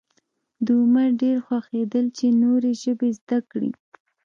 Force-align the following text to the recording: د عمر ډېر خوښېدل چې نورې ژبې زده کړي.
د 0.65 0.67
عمر 0.81 1.09
ډېر 1.21 1.37
خوښېدل 1.45 2.05
چې 2.17 2.25
نورې 2.43 2.71
ژبې 2.83 3.09
زده 3.19 3.39
کړي. 3.51 3.71